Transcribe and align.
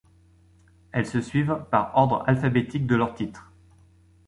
Elles 0.93 1.05
se 1.05 1.21
suivent 1.21 1.63
par 1.69 1.95
ordre 1.95 2.23
alphabétique 2.27 2.87
de 2.87 2.95
leurs 2.95 3.13
titres. 3.13 3.51